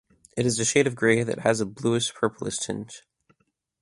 It 0.35 0.47
is 0.47 0.57
a 0.57 0.65
shade 0.65 0.87
of 0.87 0.95
grey 0.95 1.21
that 1.21 1.41
has 1.41 1.61
a 1.61 1.65
bluish 1.67 2.11
purplish 2.15 2.57
tinge. 2.57 3.03